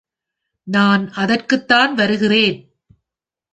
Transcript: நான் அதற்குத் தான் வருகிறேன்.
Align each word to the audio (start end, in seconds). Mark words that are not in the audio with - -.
நான் 0.67 1.11
அதற்குத் 1.11 1.67
தான் 1.67 1.93
வருகிறேன். 1.93 2.57